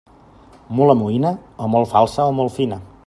[0.79, 1.33] Mula moïna,
[1.67, 2.81] o molt falsa o molt fina.